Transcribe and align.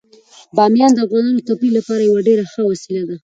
بامیان 0.55 0.91
د 0.93 0.99
افغانانو 1.05 1.39
د 1.41 1.47
تفریح 1.49 1.71
لپاره 1.77 2.01
یوه 2.09 2.21
ډیره 2.27 2.43
ښه 2.53 2.61
وسیله 2.71 3.03
ده. 3.09 3.15